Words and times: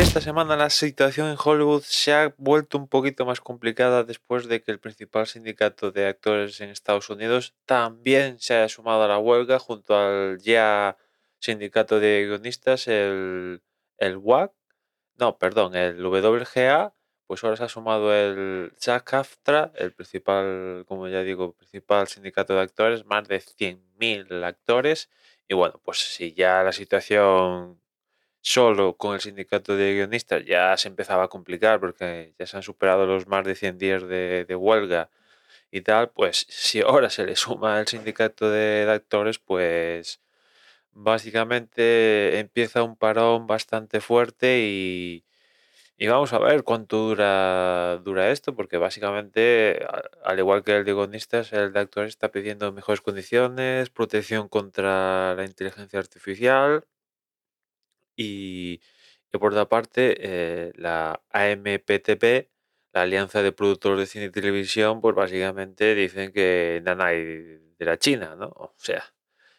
esta 0.00 0.20
semana 0.20 0.56
la 0.56 0.70
situación 0.70 1.28
en 1.28 1.36
Hollywood 1.42 1.82
se 1.82 2.12
ha 2.12 2.32
vuelto 2.38 2.78
un 2.78 2.86
poquito 2.86 3.26
más 3.26 3.40
complicada 3.40 4.04
después 4.04 4.46
de 4.46 4.62
que 4.62 4.70
el 4.70 4.78
principal 4.78 5.26
sindicato 5.26 5.90
de 5.90 6.06
actores 6.06 6.60
en 6.60 6.70
Estados 6.70 7.10
Unidos 7.10 7.56
también 7.66 8.38
se 8.38 8.54
haya 8.54 8.68
sumado 8.68 9.02
a 9.02 9.08
la 9.08 9.18
huelga 9.18 9.58
junto 9.58 9.96
al 9.96 10.38
ya 10.38 10.96
sindicato 11.40 11.98
de 11.98 12.26
guionistas, 12.28 12.86
el, 12.86 13.60
el 13.96 14.16
WAC, 14.18 14.52
no, 15.16 15.36
perdón, 15.36 15.74
el 15.74 16.04
WGA, 16.04 16.94
pues 17.26 17.42
ahora 17.42 17.56
se 17.56 17.64
ha 17.64 17.68
sumado 17.68 18.14
el 18.14 18.72
Jack 18.78 19.14
AFTRA, 19.14 19.72
el 19.74 19.92
principal, 19.92 20.84
como 20.86 21.08
ya 21.08 21.22
digo, 21.22 21.54
principal 21.54 22.06
sindicato 22.06 22.54
de 22.54 22.60
actores, 22.60 23.04
más 23.04 23.26
de 23.26 23.40
100.000 23.40 24.44
actores. 24.44 25.10
Y 25.48 25.54
bueno, 25.54 25.80
pues 25.84 25.98
si 25.98 26.34
ya 26.34 26.62
la 26.62 26.72
situación 26.72 27.80
solo 28.40 28.96
con 28.96 29.14
el 29.14 29.20
sindicato 29.20 29.76
de 29.76 29.94
guionistas 29.94 30.44
ya 30.44 30.76
se 30.76 30.88
empezaba 30.88 31.24
a 31.24 31.28
complicar 31.28 31.80
porque 31.80 32.34
ya 32.38 32.46
se 32.46 32.56
han 32.56 32.62
superado 32.62 33.06
los 33.06 33.26
más 33.26 33.44
de 33.44 33.54
100 33.54 33.78
días 33.78 34.02
de, 34.08 34.56
huelga 34.56 35.10
y 35.70 35.82
tal, 35.82 36.10
pues 36.10 36.46
si 36.48 36.80
ahora 36.80 37.10
se 37.10 37.26
le 37.26 37.36
suma 37.36 37.80
el 37.80 37.88
sindicato 37.88 38.50
de, 38.50 38.86
actores, 38.90 39.38
pues 39.38 40.20
básicamente 40.92 42.38
empieza 42.40 42.82
un 42.82 42.96
parón 42.96 43.46
bastante 43.46 44.00
fuerte 44.00 44.60
y, 44.60 45.24
y 45.98 46.06
vamos 46.08 46.32
a 46.32 46.38
ver 46.38 46.64
cuánto 46.64 46.98
dura, 47.08 47.98
dura 48.04 48.30
esto, 48.30 48.54
porque 48.54 48.78
básicamente, 48.78 49.86
al 50.24 50.38
igual 50.38 50.64
que 50.64 50.76
el 50.76 50.84
de 50.84 50.94
guionistas, 50.94 51.52
el 51.52 51.72
de 51.72 51.80
actores 51.80 52.10
está 52.10 52.30
pidiendo 52.30 52.72
mejores 52.72 53.00
condiciones, 53.02 53.90
protección 53.90 54.48
contra 54.48 55.34
la 55.34 55.44
inteligencia 55.44 55.98
artificial 55.98 56.84
y, 58.18 58.80
por 59.30 59.52
otra 59.52 59.68
parte, 59.68 60.16
eh, 60.18 60.72
la 60.74 61.22
AMPTP, 61.30 62.50
la 62.92 63.02
Alianza 63.02 63.42
de 63.42 63.52
Productores 63.52 64.00
de 64.00 64.06
Cine 64.06 64.24
y 64.26 64.30
Televisión, 64.30 65.00
pues 65.00 65.14
básicamente 65.14 65.94
dicen 65.94 66.32
que 66.32 66.82
nada 66.84 67.06
hay 67.06 67.22
de 67.24 67.84
la 67.84 67.96
China, 67.98 68.34
¿no? 68.36 68.48
O 68.48 68.74
sea, 68.76 69.04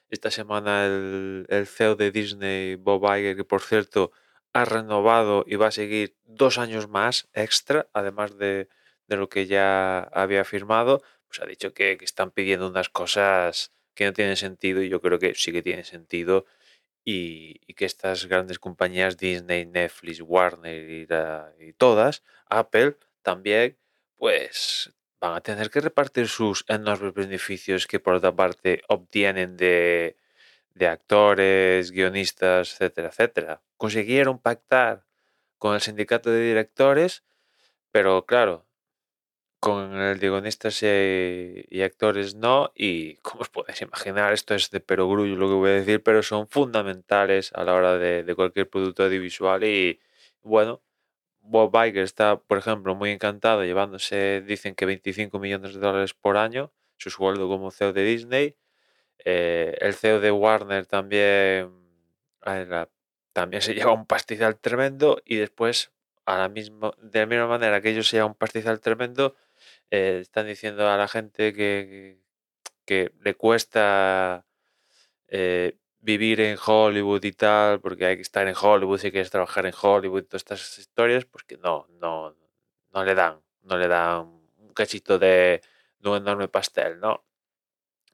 esta 0.09 0.29
semana 0.29 0.85
el, 0.85 1.45
el 1.49 1.67
CEO 1.67 1.95
de 1.95 2.11
Disney, 2.11 2.75
Bob 2.75 3.03
Iger, 3.05 3.38
que 3.38 3.45
por 3.45 3.61
cierto 3.61 4.11
ha 4.53 4.66
renovado 4.66 5.45
y 5.47 5.55
va 5.55 5.67
a 5.67 5.71
seguir 5.71 6.17
dos 6.25 6.57
años 6.57 6.89
más 6.89 7.29
extra, 7.33 7.88
además 7.94 8.38
de, 8.38 8.67
lo 9.07 9.29
que 9.29 9.47
ya 9.47 9.99
había 9.99 10.44
firmado, 10.44 11.01
pues 11.27 11.41
ha 11.41 11.45
dicho 11.45 11.73
que, 11.73 11.97
que, 11.97 12.05
están 12.05 12.31
pidiendo 12.31 12.67
unas 12.67 12.89
cosas 12.89 13.71
que 13.95 14.05
no 14.05 14.13
tienen 14.13 14.35
sentido 14.35 14.83
y 14.83 14.89
yo 14.89 15.01
creo 15.01 15.17
que 15.19 15.33
sí 15.35 15.51
que 15.51 15.63
tiene 15.63 15.83
sentido 15.83 16.45
y, 17.05 17.59
que 17.73 17.86
estas 17.86 18.25
grandes 18.25 18.59
compañías, 18.59 19.17
Disney, 19.17 19.66
Netflix, 19.66 20.22
Warner 20.22 21.08
y, 21.59 21.73
todas, 21.73 22.23
Apple 22.47 22.97
también, 23.22 23.78
pues 24.17 24.94
van 25.19 25.36
a 25.36 25.41
tener 25.41 25.69
que 25.69 25.81
repartir 25.81 26.28
sus 26.28 26.66
enormes 26.67 27.14
beneficios 27.14 27.88
que 27.88 28.00
por 28.00 28.16
otra 28.16 28.36
parte 28.36 28.83
obtienen 28.88 29.58
de, 29.58 30.17
de 30.75 30.88
actores, 30.88 31.91
guionistas, 31.91 32.73
etcétera, 32.73 33.09
etcétera. 33.09 33.61
Consiguieron 33.78 34.39
pactar 34.39 35.06
con 35.58 35.75
el 35.75 35.81
sindicato 35.81 36.30
de 36.30 36.47
directores, 36.47 37.23
pero 37.91 38.25
claro, 38.25 38.66
con 39.59 39.93
el 39.95 40.19
de 40.19 40.29
guionistas 40.29 40.81
y, 40.83 41.81
actores 41.81 42.35
no, 42.35 42.71
y 42.75 43.15
como 43.21 43.41
os 43.41 43.49
podéis 43.49 43.81
imaginar, 43.81 44.34
esto 44.34 44.56
es 44.56 44.72
de 44.72 44.79
perogrullo 44.79 45.35
lo 45.35 45.47
que 45.47 45.53
voy 45.56 45.69
a 45.72 45.73
decir, 45.73 46.01
pero 46.03 46.23
son 46.23 46.47
fundamentales 46.47 47.51
a 47.53 47.63
la 47.63 47.73
hora 47.73 47.97
de, 47.97 48.35
cualquier 48.35 48.69
producto 48.69 49.03
audiovisual 49.03 49.63
y 49.63 50.00
bueno, 50.41 50.81
Bob 51.41 51.75
Iger 51.75 52.03
está, 52.03 52.38
por 52.39 52.57
ejemplo, 52.57 52.95
muy 52.95 53.11
encantado 53.11 53.63
llevándose, 53.66 54.41
dicen 54.45 54.75
que 54.75 54.85
25 54.85 55.39
millones 55.39 55.73
de 55.73 55.79
dólares 55.79 56.13
por 56.13 56.38
año, 56.38 56.72
su 56.97 57.09
sueldo 57.09 57.47
como 57.47 57.72
CEO 57.72 57.94
de 57.94 58.03
Disney, 58.03 58.55
eh, 59.25 59.75
el 59.81 59.94
CEO 59.94 60.19
de 60.19 60.31
Warner 60.31 60.85
también, 60.85 61.72
también 63.34 63.61
se 63.61 63.73
lleva 63.75 63.94
un 63.94 64.05
pastizal 64.05 64.57
tremendo 64.59 65.22
y 65.25 65.35
después, 65.38 65.91
a 66.25 66.38
la 66.38 66.50
de 66.50 67.19
la 67.19 67.25
misma 67.25 67.47
manera 67.47 67.81
que 67.81 67.89
ellos 67.89 68.07
se 68.07 68.17
llevan 68.17 68.31
un 68.31 68.35
pastizal 68.35 68.79
tremendo, 68.79 69.35
eh, 69.91 70.19
están 70.22 70.47
diciendo 70.47 70.90
a 70.90 70.97
la 70.97 71.07
gente 71.07 71.53
que, 71.53 72.19
que 72.85 73.12
le 73.22 73.35
cuesta 73.35 74.46
eh, 75.28 75.78
vivir 76.00 76.41
en 76.41 76.57
Hollywood 76.63 77.24
y 77.24 77.31
tal, 77.34 77.81
porque 77.81 78.06
hay 78.06 78.16
que 78.16 78.22
estar 78.22 78.47
en 78.47 78.56
Hollywood 78.59 79.00
si 79.00 79.12
quieres 79.12 79.31
trabajar 79.31 79.66
en 79.66 79.74
Hollywood, 79.79 80.25
todas 80.25 80.41
estas 80.41 80.79
historias, 80.79 81.25
pues 81.25 81.44
que 81.44 81.58
no, 81.58 81.88
no, 82.00 82.35
no 82.94 83.03
le 83.03 83.16
dan, 83.16 83.41
no 83.63 83.78
le 83.78 83.88
dan 83.88 84.22
un 84.58 84.74
cachito 84.74 85.19
de, 85.19 85.62
un 86.03 86.18
enorme 86.18 86.47
pastel, 86.47 87.00
¿no? 87.00 87.25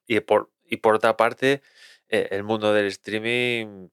Y 0.08 0.20
por, 0.22 0.52
y 0.66 0.78
por 0.78 0.96
otra 0.96 1.18
parte, 1.18 1.62
eh, 2.10 2.30
el 2.32 2.44
mundo 2.44 2.74
del 2.74 2.88
streaming, 2.88 3.90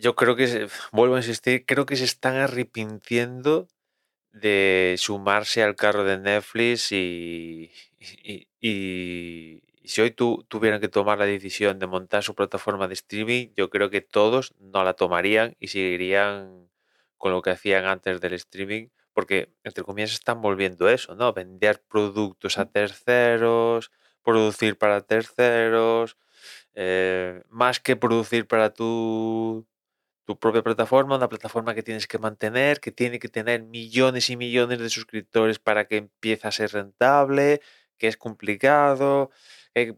yo 0.00 0.14
creo 0.14 0.36
que, 0.36 0.68
vuelvo 0.92 1.14
a 1.14 1.18
insistir, 1.18 1.64
creo 1.64 1.86
que 1.86 1.96
se 1.96 2.04
están 2.04 2.36
arrepintiendo 2.36 3.68
de 4.32 4.96
sumarse 4.98 5.62
al 5.62 5.76
carro 5.76 6.04
de 6.04 6.18
Netflix 6.18 6.92
y, 6.92 7.70
y, 8.60 9.62
si 9.84 10.00
hoy 10.00 10.10
tú 10.12 10.44
tuvieran 10.48 10.80
que 10.80 10.88
tomar 10.88 11.18
la 11.18 11.26
decisión 11.26 11.78
de 11.78 11.86
montar 11.86 12.22
su 12.22 12.34
plataforma 12.34 12.88
de 12.88 12.94
streaming, 12.94 13.48
yo 13.56 13.68
creo 13.68 13.90
que 13.90 14.00
todos 14.00 14.54
no 14.58 14.84
la 14.84 14.94
tomarían 14.94 15.56
y 15.58 15.68
seguirían 15.68 16.70
con 17.18 17.32
lo 17.32 17.42
que 17.42 17.50
hacían 17.50 17.84
antes 17.84 18.20
del 18.20 18.34
streaming, 18.34 18.88
porque 19.12 19.52
entre 19.64 19.84
comillas 19.84 20.12
están 20.12 20.40
volviendo 20.40 20.88
eso, 20.88 21.14
¿no? 21.14 21.32
Vender 21.32 21.82
productos 21.88 22.58
a 22.58 22.66
terceros, 22.66 23.90
producir 24.22 24.78
para 24.78 25.02
terceros, 25.02 26.16
eh, 26.74 27.42
más 27.48 27.80
que 27.80 27.96
producir 27.96 28.46
para 28.46 28.72
tu 28.72 29.66
tu 30.24 30.38
propia 30.38 30.62
plataforma, 30.62 31.16
una 31.16 31.28
plataforma 31.28 31.74
que 31.74 31.82
tienes 31.82 32.06
que 32.06 32.18
mantener, 32.18 32.80
que 32.80 32.92
tiene 32.92 33.18
que 33.18 33.28
tener 33.28 33.62
millones 33.62 34.30
y 34.30 34.36
millones 34.36 34.78
de 34.78 34.90
suscriptores 34.90 35.58
para 35.58 35.86
que 35.86 35.96
empiece 35.98 36.48
a 36.48 36.52
ser 36.52 36.72
rentable, 36.72 37.60
que 37.98 38.08
es 38.08 38.16
complicado, 38.16 39.30
eh, 39.74 39.94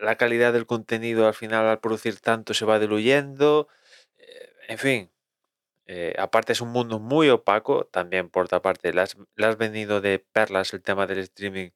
la 0.00 0.16
calidad 0.16 0.52
del 0.52 0.66
contenido 0.66 1.26
al 1.26 1.34
final 1.34 1.66
al 1.66 1.80
producir 1.80 2.20
tanto 2.20 2.54
se 2.54 2.64
va 2.64 2.78
diluyendo, 2.78 3.68
eh, 4.18 4.52
en 4.68 4.78
fin. 4.78 5.10
Eh, 5.86 6.14
aparte 6.18 6.52
es 6.52 6.60
un 6.60 6.70
mundo 6.70 7.00
muy 7.00 7.30
opaco, 7.30 7.86
también 7.86 8.30
por 8.30 8.44
otra 8.46 8.62
parte, 8.62 8.92
le 8.92 9.02
has, 9.02 9.16
venido 9.58 10.00
de 10.00 10.20
perlas 10.20 10.72
el 10.74 10.82
tema 10.82 11.06
del 11.06 11.18
streaming 11.18 11.70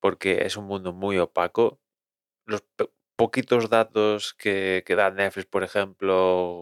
porque 0.00 0.46
es 0.46 0.56
un 0.56 0.66
mundo 0.66 0.92
muy 0.92 1.18
opaco. 1.18 1.80
Los 2.46 2.64
poquitos 3.16 3.70
datos 3.70 4.34
que, 4.34 4.84
que, 4.86 4.94
da 4.94 5.10
Netflix, 5.10 5.46
por 5.46 5.64
ejemplo, 5.64 6.14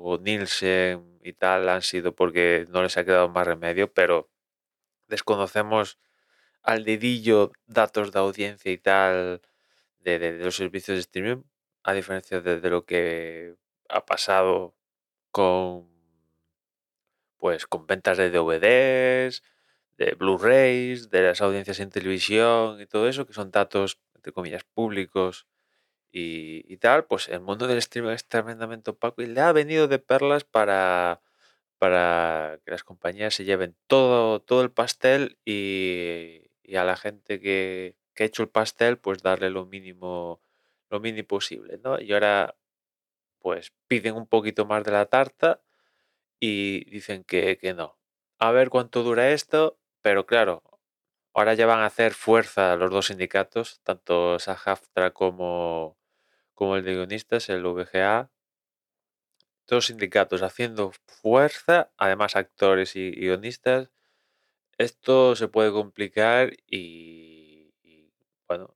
o 0.03 0.19
Nielsen 0.19 1.19
y 1.23 1.33
tal, 1.35 1.69
han 1.69 1.83
sido 1.83 2.15
porque 2.15 2.67
no 2.71 2.83
les 2.83 2.97
ha 2.97 3.05
quedado 3.05 3.29
más 3.29 3.47
remedio, 3.47 3.93
pero 3.93 4.31
desconocemos 5.09 5.99
al 6.63 6.85
dedillo 6.85 7.53
datos 7.67 8.13
de 8.13 8.19
audiencia 8.21 8.73
y 8.73 8.79
tal 8.79 9.43
de, 10.01 10.39
los 10.39 10.57
servicios 10.57 10.97
de 10.97 11.01
streaming, 11.01 11.43
a 11.83 11.93
diferencia 11.95 12.41
de, 12.41 12.71
lo 12.71 12.85
que 12.87 13.57
ha 13.89 14.07
pasado 14.07 14.75
con 15.31 15.93
pues 17.39 17.67
con 17.67 17.87
ventas 17.87 18.17
de 18.19 18.31
DVDs, 18.31 19.43
de 19.99 20.15
Blu-rays, 20.15 21.11
de 21.11 21.23
las 21.23 21.43
audiencias 21.43 21.81
en 21.81 21.91
televisión 21.91 22.81
y 22.81 22.87
todo 22.87 23.09
eso, 23.09 23.27
que 23.27 23.35
son 23.35 23.51
datos, 23.51 24.01
entre 24.15 24.33
comillas, 24.33 24.65
públicos 24.65 25.47
y, 26.17 26.77
tal, 26.77 27.07
pues 27.07 27.29
el 27.29 27.41
mundo 27.41 27.67
del 27.67 27.79
streaming 27.79 28.13
es 28.13 28.27
tremendamente 28.29 28.93
opaco 28.93 29.21
y 29.23 29.27
le 29.27 29.41
ha 29.41 29.53
venido 29.53 29.89
de 29.89 29.99
perlas 29.99 30.45
para, 30.45 31.21
para 31.79 32.61
que 32.65 32.71
las 32.71 32.85
compañías 32.85 33.35
se 33.35 33.45
lleven 33.45 33.77
todo, 33.89 34.41
todo 34.41 34.63
el 34.63 34.71
pastel 34.71 35.39
y, 35.45 36.43
a 36.77 36.85
la 36.85 36.97
gente 36.97 37.41
que, 37.41 37.97
ha 38.19 38.25
hecho 38.25 38.45
el 38.45 38.49
pastel, 38.49 38.99
pues 38.99 39.23
darle 39.25 39.51
lo 39.51 39.67
mínimo, 39.67 40.41
lo 40.89 41.01
mínimo 41.01 41.27
posible, 41.27 41.81
¿no? 41.83 42.01
Y 42.01 42.13
ahora, 42.13 42.57
pues 43.41 43.73
piden 43.89 44.15
un 44.17 44.27
poquito 44.29 44.67
más 44.67 44.85
de 44.85 44.93
la 44.93 45.07
tarta 45.07 45.63
y 46.41 46.85
dicen 46.91 47.25
que, 47.25 47.59
que 47.59 47.75
no. 47.75 47.99
A 48.39 48.53
ver 48.53 48.71
cuánto 48.71 49.03
dura 49.03 49.31
esto, 49.31 49.79
pero 50.03 50.27
claro, 50.27 50.63
ahora 51.35 51.55
ya 51.55 51.67
van 51.67 51.81
a 51.81 51.87
hacer 51.87 52.15
fuerza 52.15 52.77
los 52.77 52.91
dos 52.91 53.07
sindicatos, 53.09 53.81
tanto 53.83 54.39
SAG-AFTRA 54.39 55.13
como, 55.13 55.99
como 56.55 56.77
el 56.77 56.85
de 56.85 56.95
guionistas, 56.95 57.49
el 57.49 57.63
VGA, 57.63 58.31
dos 59.67 59.87
sindicatos 59.87 60.43
haciendo 60.43 60.93
fuerza, 61.07 61.91
además 61.97 62.37
actores 62.37 62.97
y 62.97 63.11
guionistas, 63.13 63.91
esto 64.79 65.37
se 65.37 65.49
puede 65.49 65.73
complicar 65.73 66.53
y, 66.67 67.73
bueno, 68.49 68.75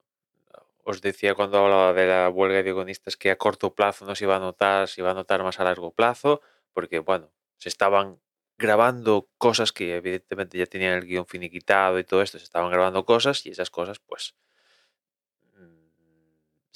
os 0.84 1.02
decía 1.02 1.34
cuando 1.34 1.58
hablaba 1.58 1.92
de 1.92 2.06
la 2.06 2.28
huelga 2.30 2.62
de 2.62 2.72
guionistas 2.72 3.16
que 3.16 3.30
a 3.30 3.36
corto 3.38 3.74
plazo 3.74 4.06
no 4.06 4.14
se 4.14 4.24
iba 4.24 4.36
a 4.36 4.40
notar, 4.40 4.88
se 4.88 5.00
iba 5.02 5.10
a 5.10 5.14
notar 5.14 5.42
más 5.42 5.60
a 5.60 5.64
largo 5.64 5.92
plazo, 5.92 6.40
porque 6.72 7.00
bueno, 7.00 7.32
se 7.58 7.68
estaban 7.68 8.20
grabando 8.58 9.28
cosas 9.38 9.72
que 9.72 9.96
evidentemente 9.96 10.58
ya 10.58 10.66
tenían 10.66 10.94
el 10.94 11.06
guion 11.06 11.26
finiquitado 11.26 11.98
y 11.98 12.04
todo 12.04 12.22
esto, 12.22 12.38
se 12.38 12.44
estaban 12.44 12.70
grabando 12.70 13.04
cosas 13.04 13.44
y 13.46 13.50
esas 13.50 13.70
cosas 13.70 13.98
pues 14.00 14.34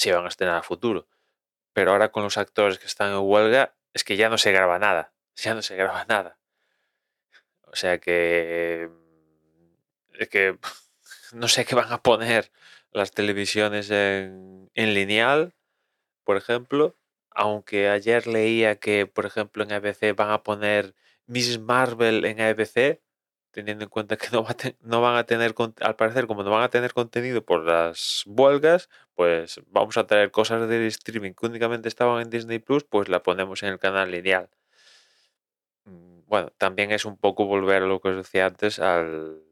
se 0.02 0.10
iban 0.10 0.24
a 0.24 0.28
estrenar 0.28 0.56
a 0.56 0.62
futuro. 0.62 1.06
Pero 1.72 1.92
ahora 1.92 2.10
con 2.10 2.24
los 2.24 2.36
actores 2.36 2.78
que 2.78 2.86
están 2.86 3.12
en 3.12 3.18
huelga 3.20 3.74
es 3.94 4.04
que 4.04 4.16
ya 4.16 4.28
no 4.28 4.38
se 4.38 4.52
graba 4.52 4.78
nada, 4.78 5.12
ya 5.36 5.54
no 5.54 5.62
se 5.62 5.76
graba 5.76 6.04
nada. 6.06 6.38
O 7.62 7.76
sea 7.76 7.98
que 7.98 8.90
es 10.14 10.28
que 10.28 10.58
no 11.32 11.48
sé 11.48 11.64
qué 11.64 11.74
van 11.74 11.92
a 11.92 12.02
poner 12.02 12.50
las 12.92 13.12
televisiones 13.12 13.90
en, 13.90 14.70
en 14.74 14.94
lineal, 14.94 15.54
por 16.24 16.36
ejemplo, 16.36 16.96
aunque 17.30 17.88
ayer 17.88 18.26
leía 18.26 18.76
que, 18.76 19.06
por 19.06 19.24
ejemplo, 19.24 19.64
en 19.64 19.72
ABC 19.72 20.14
van 20.14 20.30
a 20.30 20.42
poner 20.42 20.94
Miss 21.26 21.58
Marvel 21.58 22.24
en 22.24 22.40
ABC, 22.40 23.00
teniendo 23.52 23.84
en 23.84 23.90
cuenta 23.90 24.16
que 24.16 24.28
no, 24.32 24.46
no 24.80 25.00
van 25.00 25.16
a 25.16 25.24
tener, 25.24 25.54
al 25.80 25.96
parecer, 25.96 26.26
como 26.26 26.42
no 26.42 26.50
van 26.50 26.64
a 26.64 26.70
tener 26.70 26.92
contenido 26.92 27.44
por 27.44 27.64
las 27.64 28.24
huelgas, 28.26 28.88
pues 29.14 29.60
vamos 29.66 29.96
a 29.96 30.06
traer 30.06 30.30
cosas 30.30 30.68
del 30.68 30.86
streaming 30.86 31.32
que 31.32 31.46
únicamente 31.46 31.88
estaban 31.88 32.22
en 32.22 32.30
Disney 32.30 32.58
Plus, 32.58 32.84
pues 32.84 33.08
la 33.08 33.22
ponemos 33.22 33.62
en 33.62 33.70
el 33.70 33.78
canal 33.78 34.10
lineal. 34.10 34.48
Mm, 35.84 36.20
bueno, 36.26 36.50
también 36.58 36.90
es 36.92 37.04
un 37.04 37.16
poco 37.16 37.46
volver 37.46 37.82
a 37.82 37.86
lo 37.86 38.00
que 38.00 38.08
os 38.08 38.16
decía 38.16 38.46
antes 38.46 38.78
al, 38.78 39.42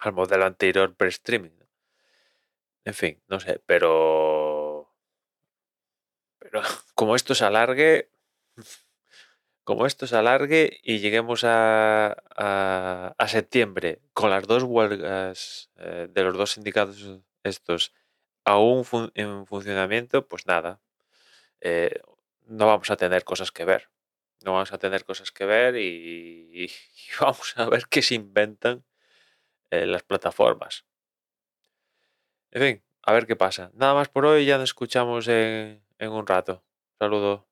al 0.00 0.12
modelo 0.12 0.44
anterior 0.44 0.94
pre-streaming. 0.96 1.58
En 2.84 2.94
fin, 2.94 3.22
no 3.28 3.38
sé, 3.40 3.60
pero. 3.66 4.90
Pero 6.38 6.62
como 6.94 7.16
esto 7.16 7.34
se 7.34 7.44
alargue. 7.44 8.10
Como 9.64 9.84
esto 9.84 10.06
se 10.06 10.16
alargue 10.16 10.80
y 10.82 11.00
lleguemos 11.00 11.44
a, 11.44 12.16
a, 12.38 13.28
septiembre 13.28 14.00
con 14.14 14.30
las 14.30 14.46
dos 14.46 14.62
huelgas 14.62 15.70
eh, 15.76 16.08
de 16.10 16.22
los 16.22 16.38
dos 16.38 16.52
sindicatos 16.52 17.20
estos 17.44 17.92
aún 18.48 18.84
en 19.14 19.46
funcionamiento, 19.46 20.26
pues 20.26 20.46
nada, 20.46 20.80
eh, 21.60 22.00
no 22.46 22.66
vamos 22.66 22.90
a 22.90 22.96
tener 22.96 23.24
cosas 23.24 23.52
que 23.52 23.64
ver. 23.64 23.90
No 24.44 24.52
vamos 24.54 24.72
a 24.72 24.78
tener 24.78 25.04
cosas 25.04 25.32
que 25.32 25.44
ver 25.44 25.76
y, 25.76 26.70
vamos 27.20 27.54
a 27.58 27.68
ver 27.68 27.86
qué 27.88 28.02
se 28.02 28.14
inventan 28.14 28.84
las 29.70 30.02
plataformas. 30.02 30.86
En 32.50 32.62
fin, 32.62 32.84
a 33.02 33.12
ver 33.12 33.26
qué 33.26 33.36
pasa. 33.36 33.70
Nada 33.74 33.94
más 33.94 34.08
por 34.08 34.26
hoy, 34.26 34.46
ya 34.46 34.58
nos 34.58 34.70
escuchamos 34.70 35.28
en, 35.28 35.82
en 35.98 36.10
un 36.10 36.26
rato. 36.26 36.64
Saludo. 36.98 37.47